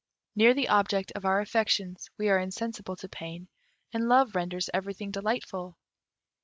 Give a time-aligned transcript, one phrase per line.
[0.35, 3.49] Near the object of our affections, we are insensible to pain,
[3.93, 5.77] and love renders everything delightful.